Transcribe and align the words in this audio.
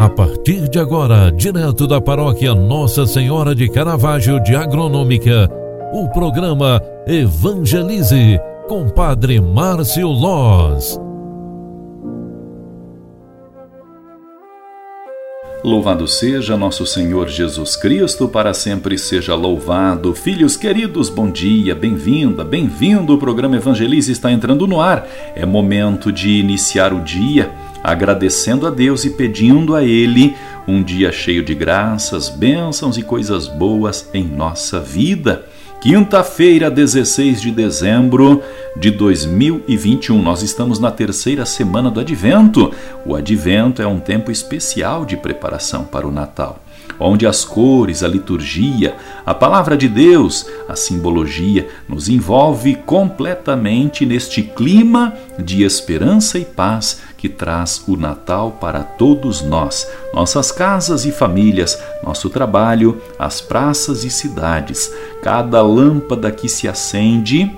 A 0.00 0.08
partir 0.08 0.66
de 0.70 0.78
agora, 0.78 1.30
direto 1.30 1.86
da 1.86 2.00
paróquia 2.00 2.54
Nossa 2.54 3.06
Senhora 3.06 3.54
de 3.54 3.68
Caravaggio 3.68 4.42
de 4.42 4.56
Agronômica, 4.56 5.46
o 5.92 6.08
programa 6.08 6.80
Evangelize 7.06 8.40
com 8.66 8.88
Padre 8.88 9.38
Márcio 9.42 10.08
Loz. 10.08 10.98
Louvado 15.62 16.08
seja 16.08 16.56
nosso 16.56 16.86
Senhor 16.86 17.28
Jesus 17.28 17.76
Cristo, 17.76 18.26
para 18.26 18.54
sempre 18.54 18.96
seja 18.96 19.34
louvado. 19.34 20.14
Filhos 20.14 20.56
queridos, 20.56 21.10
bom 21.10 21.30
dia, 21.30 21.74
bem-vinda, 21.74 22.42
bem-vindo. 22.42 23.12
O 23.12 23.18
programa 23.18 23.56
Evangelize 23.56 24.10
está 24.10 24.32
entrando 24.32 24.66
no 24.66 24.80
ar. 24.80 25.06
É 25.36 25.44
momento 25.44 26.10
de 26.10 26.30
iniciar 26.30 26.94
o 26.94 27.00
dia 27.00 27.50
agradecendo 27.82 28.66
a 28.66 28.70
Deus 28.70 29.04
e 29.04 29.10
pedindo 29.10 29.74
a 29.74 29.82
Ele 29.82 30.34
um 30.66 30.82
dia 30.82 31.10
cheio 31.10 31.42
de 31.42 31.54
graças, 31.54 32.28
bênçãos 32.28 32.96
e 32.96 33.02
coisas 33.02 33.48
boas 33.48 34.08
em 34.14 34.24
nossa 34.24 34.80
vida. 34.80 35.46
Quinta-feira, 35.80 36.70
16 36.70 37.40
de 37.40 37.50
dezembro 37.50 38.42
de 38.76 38.90
2021. 38.90 40.20
Nós 40.20 40.42
estamos 40.42 40.78
na 40.78 40.90
terceira 40.90 41.46
semana 41.46 41.90
do 41.90 42.00
Advento. 42.00 42.70
O 43.06 43.16
Advento 43.16 43.80
é 43.80 43.86
um 43.86 43.98
tempo 43.98 44.30
especial 44.30 45.06
de 45.06 45.16
preparação 45.16 45.84
para 45.84 46.06
o 46.06 46.12
Natal 46.12 46.60
onde 47.00 47.26
as 47.26 47.44
cores, 47.44 48.02
a 48.02 48.08
liturgia, 48.08 48.94
a 49.24 49.34
palavra 49.34 49.76
de 49.76 49.88
Deus, 49.88 50.46
a 50.68 50.76
simbologia 50.76 51.68
nos 51.88 52.08
envolve 52.08 52.74
completamente 52.74 54.04
neste 54.04 54.42
clima 54.42 55.14
de 55.38 55.64
esperança 55.64 56.38
e 56.38 56.44
paz 56.44 57.00
que 57.16 57.28
traz 57.28 57.82
o 57.88 57.96
Natal 57.96 58.58
para 58.60 58.82
todos 58.82 59.40
nós, 59.42 59.90
nossas 60.12 60.52
casas 60.52 61.04
e 61.04 61.10
famílias, 61.10 61.78
nosso 62.04 62.28
trabalho, 62.28 63.00
as 63.18 63.40
praças 63.40 64.04
e 64.04 64.10
cidades. 64.10 64.92
Cada 65.22 65.62
lâmpada 65.62 66.30
que 66.30 66.48
se 66.48 66.68
acende 66.68 67.50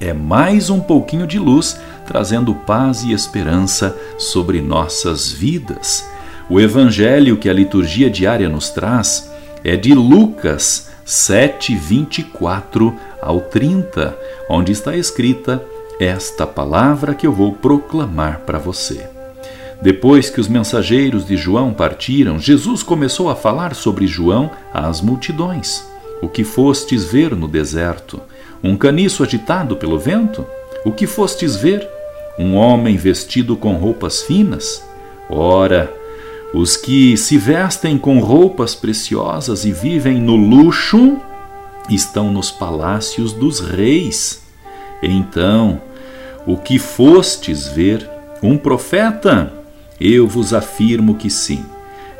é 0.00 0.12
mais 0.12 0.70
um 0.70 0.80
pouquinho 0.80 1.26
de 1.26 1.38
luz, 1.38 1.78
trazendo 2.06 2.54
paz 2.54 3.02
e 3.02 3.12
esperança 3.12 3.96
sobre 4.16 4.62
nossas 4.62 5.30
vidas. 5.30 6.04
O 6.50 6.58
evangelho 6.58 7.36
que 7.36 7.48
a 7.48 7.52
liturgia 7.52 8.08
diária 8.08 8.48
nos 8.48 8.70
traz 8.70 9.30
é 9.62 9.76
de 9.76 9.92
Lucas 9.92 10.88
7, 11.04 11.76
24 11.76 12.96
ao 13.20 13.40
30, 13.42 14.16
onde 14.48 14.72
está 14.72 14.96
escrita 14.96 15.62
esta 16.00 16.46
palavra 16.46 17.14
que 17.14 17.26
eu 17.26 17.32
vou 17.32 17.52
proclamar 17.52 18.40
para 18.46 18.58
você. 18.58 19.10
Depois 19.82 20.30
que 20.30 20.40
os 20.40 20.48
mensageiros 20.48 21.26
de 21.26 21.36
João 21.36 21.74
partiram, 21.74 22.38
Jesus 22.38 22.82
começou 22.82 23.28
a 23.28 23.36
falar 23.36 23.74
sobre 23.74 24.06
João 24.06 24.50
às 24.72 25.02
multidões. 25.02 25.84
O 26.22 26.28
que 26.28 26.44
fostes 26.44 27.04
ver 27.04 27.36
no 27.36 27.46
deserto? 27.46 28.22
Um 28.64 28.74
caniço 28.74 29.22
agitado 29.22 29.76
pelo 29.76 29.98
vento? 29.98 30.46
O 30.82 30.92
que 30.92 31.06
fostes 31.06 31.56
ver? 31.56 31.86
Um 32.38 32.54
homem 32.54 32.96
vestido 32.96 33.54
com 33.54 33.74
roupas 33.74 34.22
finas? 34.22 34.82
Ora, 35.28 35.92
os 36.52 36.76
que 36.76 37.16
se 37.16 37.36
vestem 37.36 37.98
com 37.98 38.20
roupas 38.20 38.74
preciosas 38.74 39.64
e 39.64 39.72
vivem 39.72 40.20
no 40.20 40.34
luxo 40.34 41.18
estão 41.90 42.32
nos 42.32 42.50
palácios 42.50 43.32
dos 43.32 43.60
reis. 43.60 44.42
Então, 45.02 45.80
o 46.46 46.56
que 46.56 46.78
fostes 46.78 47.68
ver? 47.68 48.08
Um 48.42 48.56
profeta? 48.56 49.52
Eu 50.00 50.26
vos 50.26 50.54
afirmo 50.54 51.16
que 51.16 51.28
sim. 51.28 51.64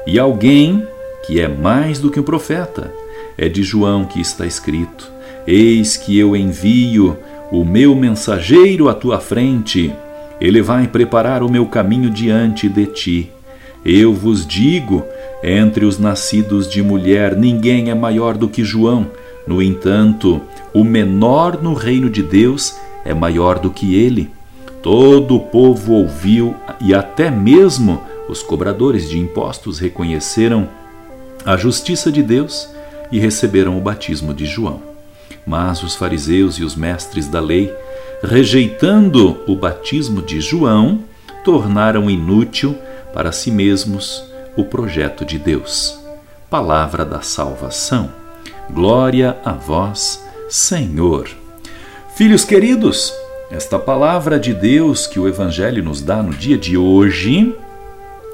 E 0.06 0.18
alguém 0.18 0.86
que 1.26 1.40
é 1.40 1.48
mais 1.48 1.98
do 1.98 2.10
que 2.10 2.20
um 2.20 2.22
profeta. 2.22 2.92
É 3.36 3.48
de 3.48 3.62
João 3.62 4.05
que 4.05 4.20
está 4.20 4.46
escrito: 4.46 5.11
Eis 5.46 5.96
que 5.96 6.18
eu 6.18 6.34
envio 6.34 7.17
o 7.50 7.64
meu 7.64 7.94
mensageiro 7.94 8.88
à 8.88 8.94
tua 8.94 9.20
frente. 9.20 9.94
Ele 10.40 10.61
vai 10.61 10.86
preparar 10.86 11.42
o 11.42 11.50
meu 11.50 11.67
caminho 11.67 12.11
diante 12.11 12.68
de 12.68 12.86
ti. 12.86 13.33
Eu 13.90 14.12
vos 14.12 14.46
digo: 14.46 15.02
entre 15.42 15.86
os 15.86 15.98
nascidos 15.98 16.68
de 16.68 16.82
mulher, 16.82 17.34
ninguém 17.34 17.88
é 17.88 17.94
maior 17.94 18.36
do 18.36 18.46
que 18.46 18.62
João. 18.62 19.10
No 19.46 19.62
entanto, 19.62 20.42
o 20.74 20.84
menor 20.84 21.62
no 21.62 21.72
reino 21.72 22.10
de 22.10 22.22
Deus 22.22 22.76
é 23.02 23.14
maior 23.14 23.58
do 23.58 23.70
que 23.70 23.94
ele. 23.94 24.30
Todo 24.82 25.36
o 25.36 25.40
povo 25.40 25.94
ouviu 25.94 26.54
e 26.82 26.92
até 26.92 27.30
mesmo 27.30 28.02
os 28.28 28.42
cobradores 28.42 29.08
de 29.08 29.18
impostos 29.18 29.78
reconheceram 29.78 30.68
a 31.46 31.56
justiça 31.56 32.12
de 32.12 32.22
Deus 32.22 32.68
e 33.10 33.18
receberam 33.18 33.78
o 33.78 33.80
batismo 33.80 34.34
de 34.34 34.44
João. 34.44 34.82
Mas 35.46 35.82
os 35.82 35.96
fariseus 35.96 36.56
e 36.56 36.62
os 36.62 36.76
mestres 36.76 37.26
da 37.26 37.40
lei, 37.40 37.72
rejeitando 38.22 39.38
o 39.46 39.56
batismo 39.56 40.20
de 40.20 40.42
João, 40.42 41.00
tornaram 41.42 42.10
inútil 42.10 42.76
para 43.13 43.33
si 43.33 43.51
mesmos 43.51 44.24
o 44.57 44.64
projeto 44.64 45.24
de 45.24 45.39
Deus. 45.39 45.98
Palavra 46.51 47.05
da 47.05 47.20
salvação. 47.20 48.11
Glória 48.70 49.36
a 49.45 49.52
vós, 49.52 50.24
Senhor. 50.48 51.29
Filhos 52.17 52.45
queridos, 52.45 53.14
esta 53.51 53.79
palavra 53.79 54.39
de 54.39 54.52
Deus 54.52 55.07
que 55.07 55.18
o 55.18 55.29
Evangelho 55.29 55.83
nos 55.83 56.02
dá 56.02 56.23
no 56.23 56.35
dia 56.35 56.58
de 56.58 56.77
hoje 56.77 57.55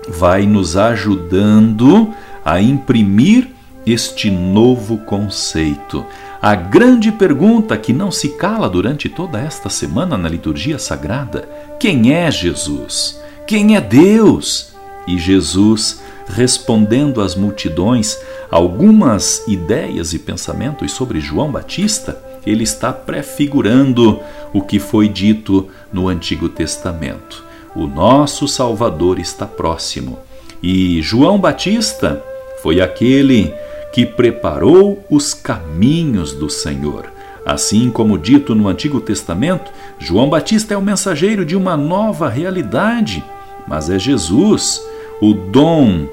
vai 0.09 0.47
nos 0.47 0.77
ajudando 0.77 2.13
a 2.45 2.61
imprimir 2.61 3.49
este 3.87 4.31
novo 4.31 4.99
conceito. 4.99 6.05
A 6.41 6.55
grande 6.55 7.13
pergunta 7.13 7.77
que 7.77 7.93
não 7.93 8.11
se 8.11 8.31
cala 8.31 8.69
durante 8.69 9.09
toda 9.09 9.41
esta 9.41 9.71
semana 9.71 10.17
na 10.17 10.29
liturgia 10.29 10.79
sagrada: 10.79 11.49
quem 11.79 12.13
é 12.13 12.31
Jesus? 12.31 13.21
Quem 13.47 13.77
é 13.77 13.81
Deus? 13.81 14.73
E 15.07 15.19
Jesus, 15.19 16.03
respondendo 16.27 17.21
às 17.21 17.35
multidões 17.35 18.19
algumas 18.51 19.47
ideias 19.47 20.15
e 20.15 20.19
pensamentos 20.19 20.93
sobre 20.93 21.21
João 21.21 21.53
Batista, 21.53 22.19
ele 22.47 22.65
está 22.65 22.91
prefigurando 22.91 24.19
o 24.53 24.63
que 24.63 24.79
foi 24.79 25.09
dito 25.09 25.69
no 25.93 26.09
Antigo 26.09 26.49
Testamento. 26.49 27.45
O 27.77 27.87
nosso 27.87 28.49
Salvador 28.49 29.19
está 29.19 29.47
próximo. 29.47 30.19
E 30.63 31.03
João 31.03 31.39
Batista 31.39 32.23
foi 32.63 32.81
aquele 32.81 33.53
que 33.93 34.07
preparou 34.07 35.05
os 35.11 35.35
caminhos 35.35 36.33
do 36.33 36.49
Senhor. 36.49 37.14
Assim 37.45 37.91
como 37.91 38.19
dito 38.19 38.55
no 38.55 38.69
Antigo 38.69 39.01
Testamento, 39.01 39.71
João 39.99 40.31
Batista 40.31 40.75
é 40.75 40.77
o 40.77 40.83
mensageiro 40.83 41.45
de 41.45 41.55
uma 41.55 41.77
nova 41.77 42.29
realidade 42.29 43.23
mas 43.67 43.89
é 43.91 43.99
Jesus, 43.99 44.83
o 45.21 45.33
dom 45.33 46.09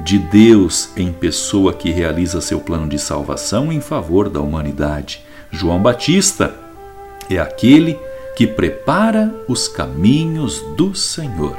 de 0.00 0.18
Deus 0.18 0.90
em 0.96 1.12
pessoa 1.12 1.72
que 1.72 1.90
realiza 1.90 2.40
seu 2.40 2.60
plano 2.60 2.88
de 2.88 2.98
salvação 2.98 3.72
em 3.72 3.80
favor 3.80 4.28
da 4.28 4.40
humanidade. 4.40 5.22
João 5.50 5.80
Batista 5.80 6.54
é 7.30 7.38
aquele 7.38 7.98
que 8.36 8.46
prepara 8.46 9.32
os 9.48 9.68
caminhos 9.68 10.60
do 10.76 10.94
Senhor. 10.94 11.56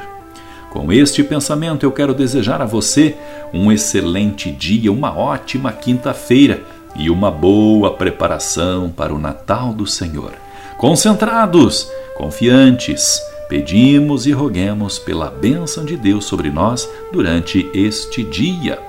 Com 0.71 0.91
este 0.91 1.23
pensamento, 1.23 1.83
eu 1.83 1.91
quero 1.91 2.15
desejar 2.15 2.61
a 2.61 2.65
você 2.65 3.15
um 3.53 3.71
excelente 3.71 4.51
dia, 4.51 4.91
uma 4.91 5.15
ótima 5.15 5.71
quinta-feira 5.71 6.63
e 6.95 7.09
uma 7.09 7.31
boa 7.31 7.93
preparação 7.93 8.89
para 8.89 9.13
o 9.13 9.19
Natal 9.19 9.73
do 9.73 9.87
Senhor. 9.87 10.33
Concentrados, 10.77 11.89
confiantes, 12.15 13.19
pedimos 13.47 14.25
e 14.25 14.31
roguemos 14.31 14.99
pela 14.99 15.29
bênção 15.29 15.85
de 15.85 15.95
Deus 15.95 16.25
sobre 16.25 16.49
nós 16.49 16.89
durante 17.11 17.69
este 17.73 18.23
dia. 18.23 18.79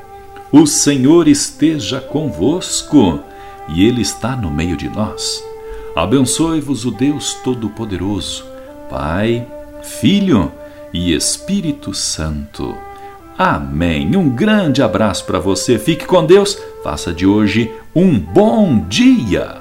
O 0.53 0.67
Senhor 0.67 1.29
esteja 1.29 2.01
convosco 2.01 3.21
e 3.69 3.85
Ele 3.87 4.03
está 4.03 4.37
no 4.37 4.51
meio 4.51 4.77
de 4.77 4.89
nós. 4.89 5.43
Abençoe-vos 5.97 6.85
o 6.85 6.91
Deus 6.91 7.35
Todo-Poderoso, 7.45 8.45
Pai, 8.91 9.47
Filho 9.83 10.51
e 10.93 11.15
Espírito 11.15 11.95
Santo. 11.95 12.75
Amém. 13.37 14.17
Um 14.17 14.29
grande 14.29 14.83
abraço 14.83 15.25
para 15.25 15.41
você. 15.41 15.79
Fique 15.79 16.07
com 16.07 16.25
Deus. 16.25 16.57
Faça 16.85 17.15
de 17.15 17.27
hoje 17.27 17.73
um 17.97 18.21
bom 18.21 18.79
dia. 18.87 19.57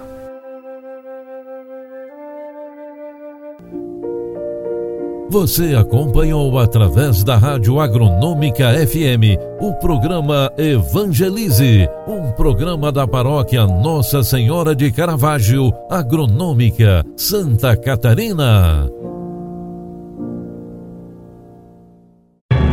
Você 5.30 5.74
acompanhou 5.74 6.60
através 6.60 7.24
da 7.24 7.38
Rádio 7.38 7.80
Agronômica 7.80 8.74
FM 8.86 9.40
o 9.62 9.74
programa 9.76 10.52
Evangelize, 10.58 11.88
um 12.06 12.30
programa 12.34 12.92
da 12.92 13.08
paróquia 13.08 13.66
Nossa 13.66 14.22
Senhora 14.22 14.76
de 14.76 14.92
Caravaggio, 14.92 15.72
Agronômica, 15.90 17.06
Santa 17.16 17.78
Catarina. 17.78 18.90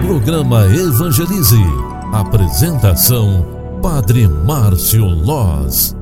Programa 0.05 0.67
Evangelize. 0.67 1.63
Apresentação: 2.13 3.60
Padre 3.83 4.29
Márcio 4.29 5.07
Loz. 5.07 6.00